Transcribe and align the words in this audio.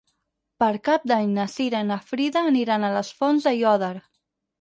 Per 0.61 0.69
Cap 0.87 1.03
d'Any 1.11 1.27
na 1.35 1.45
Cira 1.55 1.81
i 1.85 1.87
na 1.89 1.97
Frida 2.07 2.43
aniran 2.53 2.87
a 2.87 2.91
les 2.95 3.13
Fonts 3.21 3.47
d'Aiòder. 3.49 3.93